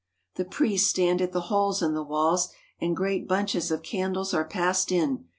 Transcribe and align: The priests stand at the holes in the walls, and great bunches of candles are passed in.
The 0.33 0.45
priests 0.45 0.89
stand 0.89 1.21
at 1.21 1.31
the 1.31 1.41
holes 1.41 1.83
in 1.83 1.93
the 1.93 2.01
walls, 2.01 2.49
and 2.79 2.97
great 2.97 3.27
bunches 3.27 3.69
of 3.69 3.83
candles 3.83 4.33
are 4.33 4.43
passed 4.47 4.91
in. 4.91 5.25